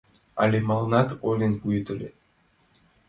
—Ала 0.41 0.59
мыланнат 0.67 1.09
ойлен 1.27 1.53
пуэт 1.61 1.85
ыле... 1.93 2.09